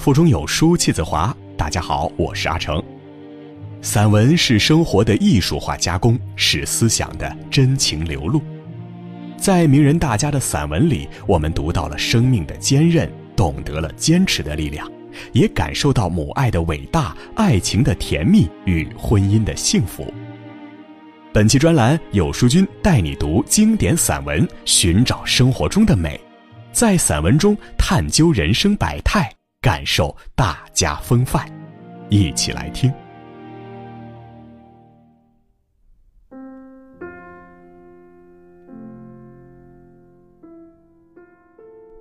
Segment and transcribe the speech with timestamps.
[0.00, 1.36] 腹中有书气自华。
[1.58, 2.82] 大家好，我是阿成。
[3.82, 8.40] 散文是生活的艺术化加工，是思想的真情流露。
[9.36, 14.90] 在名人大家的散文里，我们读到了生命的坚韧，懂得了坚持的力量，
[15.32, 20.10] 也感受到母爱的伟大、爱情的甜蜜与婚姻的幸福。
[21.30, 26.18] 本期专栏，有书君带你读经典散文，寻找生活中的美，
[26.72, 29.30] 在散文中探究人生百态。
[29.62, 31.46] 感受大家风范，
[32.08, 32.90] 一起来听。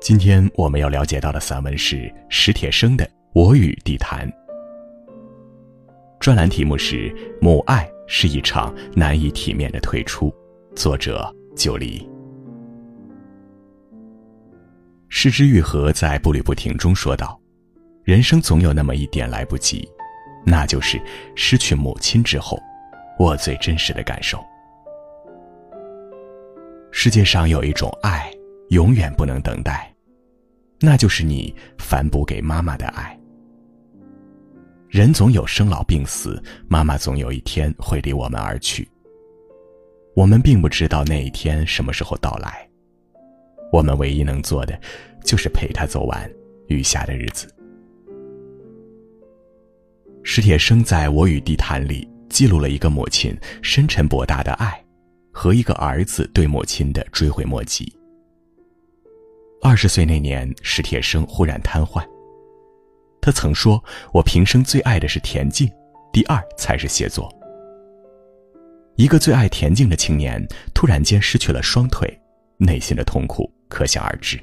[0.00, 3.04] 今天我们要了解到的散文是史铁生的
[3.34, 4.28] 《我与地坛》，
[6.18, 7.08] 专栏题目是
[7.40, 10.28] 《母爱是一场难以体面的退出》，
[10.74, 12.04] 作者九黎。
[15.08, 17.40] 失之愈合在《步履不停》中说道。
[18.04, 19.88] 人生总有那么一点来不及，
[20.44, 21.00] 那就是
[21.34, 22.60] 失去母亲之后，
[23.18, 24.44] 我最真实的感受。
[26.90, 28.30] 世界上有一种爱，
[28.68, 29.90] 永远不能等待，
[30.80, 33.18] 那就是你反哺给妈妈的爱。
[34.90, 38.86] 人总有生老病死，妈妈总有一天会离我们而去。
[40.14, 42.68] 我们并不知道那一天什么时候到来，
[43.72, 44.78] 我们唯一能做的，
[45.24, 46.30] 就是陪她走完
[46.68, 47.48] 余下的日子。
[50.26, 54.82] 史铁生在我与地坛里记录了一个母亲深沉博大的爱，
[55.30, 57.92] 和一个儿子对母亲的追悔莫及。
[59.62, 62.02] 二十岁那年，史铁生忽然瘫痪。
[63.20, 65.70] 他曾说：“我平生最爱的是田径，
[66.10, 67.30] 第二才是写作。”
[68.96, 72.08] 一个最爱田径的青年突然间失去了双腿，
[72.56, 74.40] 内心的痛苦可想而知。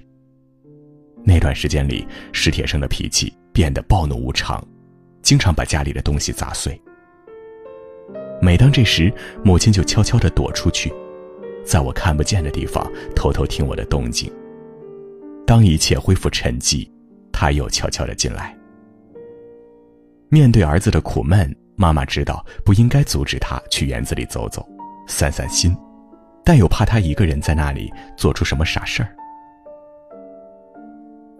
[1.24, 4.64] 那段时间里，史铁生的脾气变得暴怒无常。
[5.22, 6.80] 经常把家里的东西砸碎。
[8.42, 9.14] 每当这时，
[9.44, 10.92] 母亲就悄悄地躲出去，
[11.64, 12.86] 在我看不见的地方
[13.16, 14.32] 偷偷听我的动静。
[15.46, 16.90] 当一切恢复沉寂，
[17.32, 18.58] 她又悄悄地进来。
[20.30, 24.68] 面对儿子的苦闷，妈妈知道不应该阻止他去园子里走走，
[25.08, 25.76] 散散心，
[26.46, 29.16] 但又怕他一个人在那里做出什么傻事儿。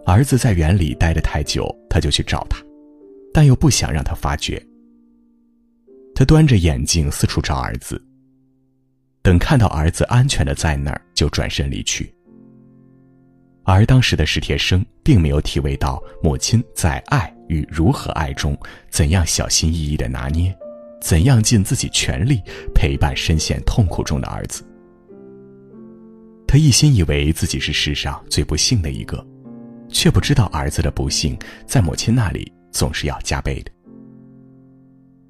[0.04, 2.58] 儿子在园里待得太久，他就去找他。
[3.32, 4.64] 但又不想让他发觉。
[6.14, 8.00] 他端着眼镜四处找儿子。
[9.22, 12.12] 等看到儿子安全的在那儿，就转身离去。
[13.62, 18.58] 而当时的史铁生并没有体味到母亲在爱与如何爱中，
[18.90, 20.52] 怎样小心翼翼的拿捏，
[21.00, 22.42] 怎样尽自己全力
[22.74, 24.64] 陪伴深陷痛苦中的儿子。
[26.48, 29.24] 他一心以为自己是世上最不幸的一个，
[29.88, 32.52] 却不知道儿子的不幸在母亲那里。
[32.72, 33.70] 总是要加倍的。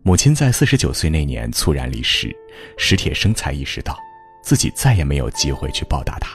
[0.04, 2.34] 母亲在四十九岁那年猝然离世，
[2.76, 3.96] 史铁生才意识到，
[4.42, 6.30] 自己再也没有机会去报答她。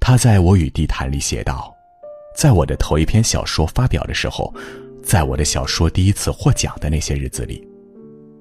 [0.00, 1.74] 他在我与地坛里写道
[2.36, 4.52] ：“在我的头一篇小说发表的时候，
[5.02, 7.66] 在我的小说第一次获奖的那些日子里，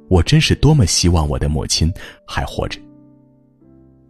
[0.09, 1.89] 我真是多么希望我的母亲
[2.27, 2.81] 还活着。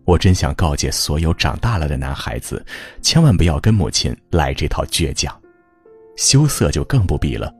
[0.04, 2.66] 我真想告诫所有长大了的男孩子，
[3.04, 5.32] 千万不要跟母亲来这套倔强。”
[6.16, 7.54] 羞涩就更不必了，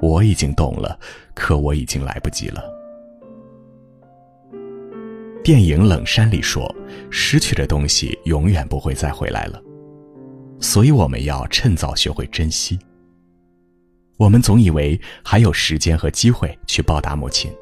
[0.00, 0.98] 我已经懂了，
[1.34, 2.62] 可我已经来不及了。
[5.42, 6.74] 电影《冷山》里说
[7.10, 9.62] ：“失去的东西永远不会再回来了，
[10.58, 12.78] 所以我们要趁早学会珍惜。”
[14.16, 17.52] 我们总以为还有时间和机会去报答母亲，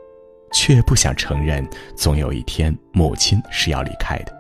[0.53, 1.66] 却不想承认，
[1.97, 4.32] 总有一天母亲是要离开的。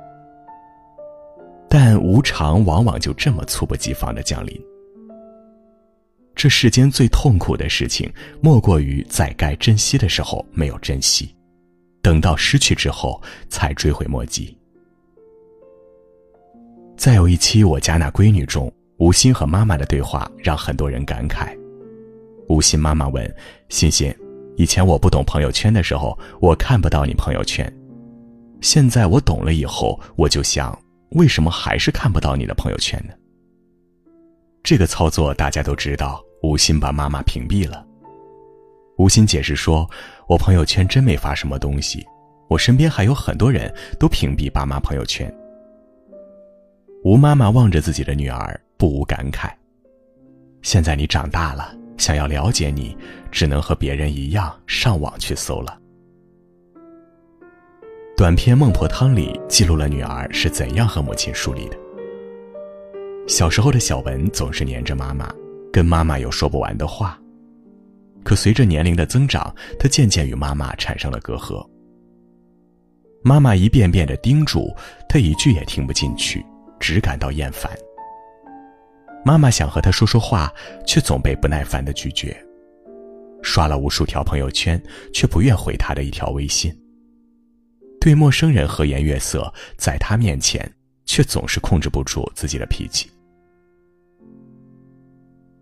[1.68, 4.71] 但无常往往就这么猝不及防的降临。
[6.34, 8.10] 这世间最痛苦的事情，
[8.40, 11.34] 莫过于在该珍惜的时候没有珍惜，
[12.00, 14.56] 等到失去之后才追悔莫及。
[16.96, 21.56] 再有一期《我家那闺女》中，吴昕和妈妈的对话让很多人感慨。
[22.48, 23.34] 吴昕妈妈问
[23.68, 24.14] ：“欣欣，
[24.56, 27.66] 以前我不懂朋友圈的时候，我看不到你朋友圈；
[28.60, 30.76] 现在我懂了以后，我就想，
[31.10, 33.14] 为什么还是看不到你的朋友圈呢？”
[34.62, 37.84] 这个操作大家都知道，吴昕把妈妈屏蔽了。
[38.96, 39.90] 吴昕解释说
[40.28, 42.06] ：“我朋友圈真没发什么东西，
[42.48, 45.32] 我身边还有很多人都屏蔽爸妈朋友圈。”
[47.02, 49.50] 吴妈妈望着自己的女儿，不无感慨
[50.62, 52.96] ：“现在你长大了，想要了解你，
[53.32, 55.76] 只能和别人一样上网去搜了。”
[58.16, 61.81] 短片《孟婆汤》里记录了女儿是怎样和母亲疏离的。
[63.28, 65.32] 小时候的小文总是黏着妈妈，
[65.72, 67.18] 跟妈妈有说不完的话。
[68.24, 71.64] 可随着年龄的增长，他渐渐与妈妈产生了隔阂。
[73.22, 74.74] 妈妈一遍遍的叮嘱，
[75.08, 76.44] 他一句也听不进去，
[76.80, 77.70] 只感到厌烦。
[79.24, 80.52] 妈妈想和他说说话，
[80.84, 82.36] 却总被不耐烦的拒绝。
[83.40, 84.80] 刷了无数条朋友圈，
[85.12, 86.76] 却不愿回他的一条微信。
[88.00, 90.68] 对陌生人和颜悦色，在他面前，
[91.12, 93.10] 却总是控制不住自己的脾气。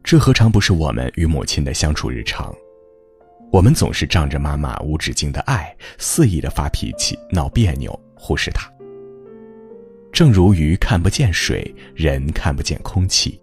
[0.00, 2.54] 这何尝不是我们与母亲的相处日常？
[3.50, 8.70] 我们总是仗着妈妈无止境的爱，肆意的发脾气、闹别扭，忽视她。
[10.12, 13.40] 正如鱼看不见水，人看不见空气，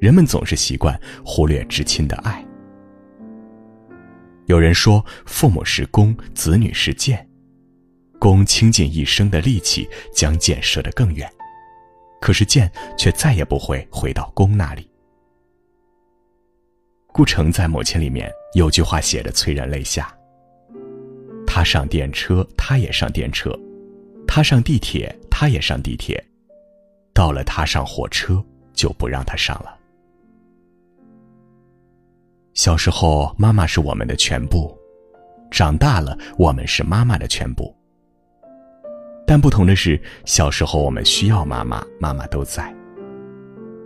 [0.00, 2.44] 人们总是习惯忽略至亲的爱。
[4.46, 7.24] 有人说，父母是弓，子女是箭，
[8.20, 11.26] 弓倾尽一生的力气将箭射得更远，
[12.20, 14.86] 可是箭却再也不会回到弓那里。
[17.08, 20.14] 顾城在《母亲》里面有句话写的催人泪下
[21.46, 23.50] ：“他上电车，他也上电车；
[24.28, 26.22] 他上地铁，他也上地铁。
[27.14, 28.44] 到了他上火车，
[28.74, 29.74] 就不让他上了。”
[32.52, 34.70] 小时候，妈妈是我们的全部；
[35.50, 37.74] 长大了，我们是妈妈的全部。
[39.30, 42.64] 但不同的是，小时候我们需要妈妈，妈妈都在；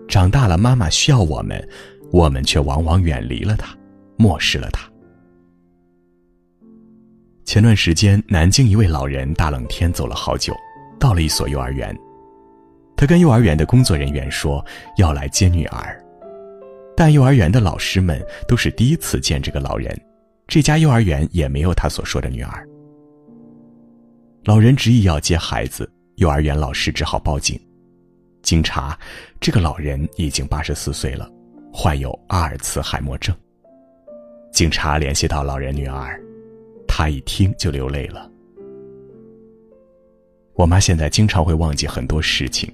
[0.09, 1.69] 长大了，妈妈需要我们。
[2.11, 3.77] 我们却往往远离了她，
[4.17, 4.91] 漠视了她。
[7.45, 10.55] 前段时间，南京一位老人大冷天走了好久，
[10.99, 11.95] 到了一所幼儿园，
[12.97, 14.65] 他跟幼儿园的工作人员说
[14.97, 16.03] 要来接女儿，
[16.97, 18.19] 但幼儿园的老师们
[18.49, 19.95] 都是第一次见这个老人，
[20.47, 22.67] 这家幼儿园也没有他所说的女儿。
[24.45, 27.59] 老人执意要接孩子，幼儿园老师只好报警。
[28.43, 28.99] 经查，
[29.41, 31.31] 这个老人已经八十四岁了。
[31.73, 33.35] 患有阿尔茨海默症。
[34.53, 36.21] 警察联系到老人女儿，
[36.87, 38.31] 她一听就流泪了。
[40.55, 42.71] 我妈现在经常会忘记很多事情，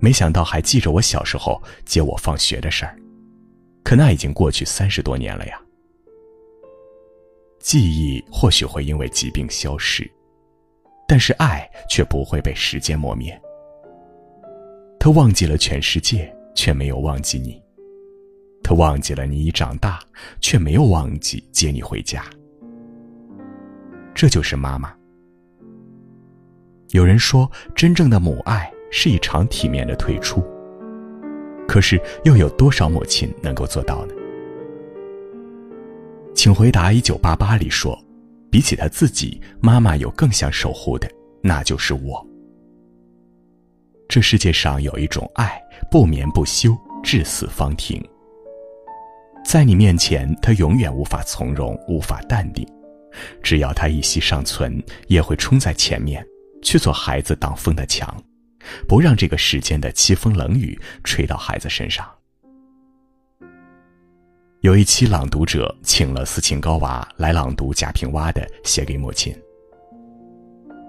[0.00, 2.98] 没想到还记着我小时候接我放学的事儿，
[3.84, 5.60] 可那已经过去三十多年了呀。
[7.60, 10.10] 记忆或许会因为疾病消失，
[11.06, 13.40] 但是爱却不会被时间磨灭。
[14.98, 17.62] 他忘记了全世界，却没有忘记你。
[18.62, 20.00] 他忘记了你已长大，
[20.40, 22.24] 却没有忘记接你回家。
[24.14, 24.92] 这就是妈妈。
[26.90, 30.42] 有人说，真正的母爱是一场体面的退出。
[31.68, 34.14] 可是，又有多少母亲能够做到呢？
[36.34, 36.92] 请回答。
[36.92, 37.96] 一九八八里说，
[38.56, 41.06] 比起他自己，妈妈有更想守护的，
[41.42, 42.26] 那就是我。
[44.08, 45.60] 这世界上有一种爱，
[45.90, 46.74] 不眠不休，
[47.04, 48.02] 至死方停。
[49.44, 52.66] 在你面前，他永远无法从容，无法淡定。
[53.42, 56.26] 只要他一息尚存，也会冲在前面，
[56.62, 58.08] 去做孩子挡风的墙，
[58.88, 62.08] 不让这个世间的凄风冷雨吹到孩子身上。
[64.66, 69.32] 有一期，朗读者请了斯琴高娃来朗读贾平凹的《写给母亲》。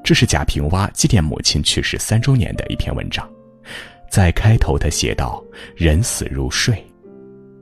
[0.04, 3.30] 这是贾平凹祭奠母亲去世三周年的一篇文章，
[4.10, 5.44] 在开头他写道
[5.78, 6.84] ：“人死如睡。”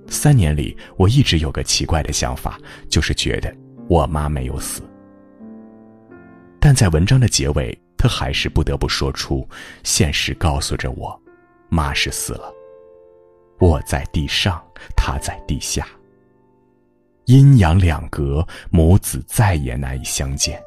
[0.07, 2.57] 三年里，我一直有个奇怪的想法，
[2.88, 3.53] 就是觉得
[3.89, 4.81] 我妈没有死。
[6.62, 9.45] 但在文章的结尾，他还是不得不说出：
[9.84, 11.22] 现实告诉着我，
[11.67, 12.50] 妈是死了。
[13.60, 15.86] 我在地上，她在地下。
[17.25, 20.62] 阴阳两隔，母子再也难以相见。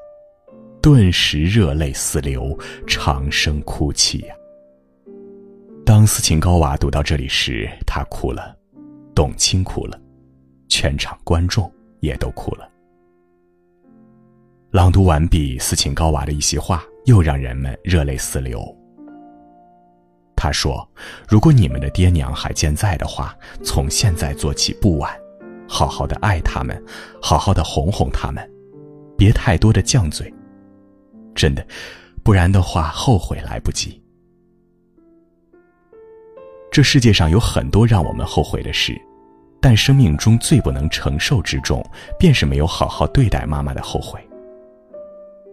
[0.83, 4.35] 顿时热泪四流，长声哭泣呀。
[5.85, 8.57] 当斯琴高娃读到这里时，他哭了。
[9.15, 10.01] 董卿哭了，
[10.69, 12.69] 全场观众也都哭了。
[14.71, 18.63] 朗读完毕，斯琴高娃的一席话又让人们热泪四流。
[20.37, 20.89] 他说
[21.27, 25.13] ：“如果你们的爹娘还健在的话，从现在做起不晚，
[25.69, 26.83] 好好的爱他们，
[27.21, 28.51] 好好的哄哄他们，
[29.17, 30.33] 别太多的犟嘴。
[31.35, 31.65] 真的，
[32.25, 34.03] 不然的话后悔来不及。
[36.73, 39.01] 这世界上有很多让我们后悔的事。”
[39.61, 41.85] 但生命中最不能承受之重，
[42.17, 44.21] 便是没有好好对待妈妈的后悔。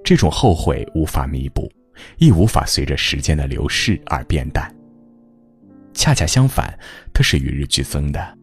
[0.03, 1.67] 这种后悔无法弥补，
[2.19, 4.71] 亦无法随着时间的流逝而变淡。
[5.95, 6.77] 恰恰相反，
[7.11, 8.37] 它是与日俱增的。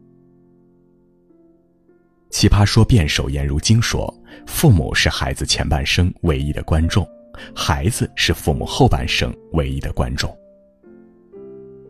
[2.32, 4.12] 奇葩说辩手颜如晶说
[4.48, 7.06] ：“父母是孩子前半生唯一的观众，
[7.54, 10.34] 孩子是父母后半生唯一的观众。”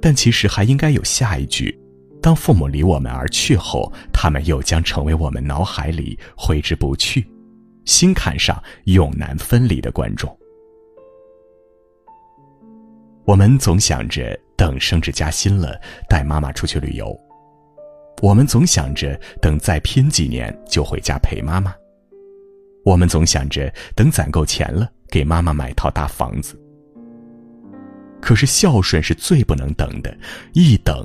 [0.03, 1.79] 但其实还应该有下一句：
[2.21, 7.25] 当父母离我们而去后，他们又将成为我们脑海里挥之不去、
[7.85, 10.37] 心坎上永难分离的观众。
[13.25, 17.17] 我们总想着等升职加薪了，带妈妈出去旅游；
[18.23, 21.73] 我们总想着等再拼几年就回家陪妈妈；
[22.85, 26.57] 我们总想着等攒够钱了，给妈妈买套大房子。
[28.21, 30.17] 可是孝顺是最不能等的，
[30.53, 31.05] 一等，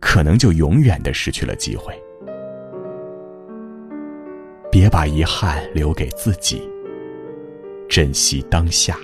[0.00, 1.94] 可能就永远的失去了机会。
[4.72, 6.66] 别把遗憾留给自己，
[7.86, 8.98] 珍惜当下，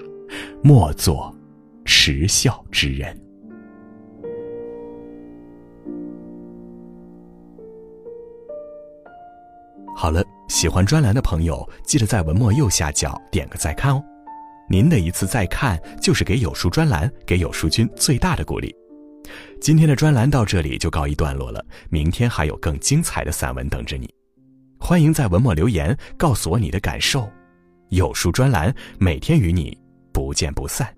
[0.63, 1.35] 莫做
[1.85, 3.15] 迟孝之人。
[9.95, 14.03] 好了，喜欢专栏的朋友，记得在文末右下角点个再看哦。
[14.69, 18.75] 您的一次再看，就是给有书专栏、给有书君最大的鼓励。
[19.61, 24.09] 今天的专栏到这里就告一段落了，明天还有更精彩的散文等着你。
[24.81, 27.31] 欢迎在文末留言，告诉我你的感受。
[27.91, 29.77] 有书专栏每天与你
[30.13, 30.93] 不见不散。